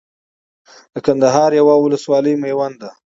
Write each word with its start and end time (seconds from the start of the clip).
د 0.93 0.95
کندهار 1.05 1.51
يوه 1.59 1.75
ولسوالي 1.79 2.33
ميوند 2.43 2.75
ده 2.81 2.89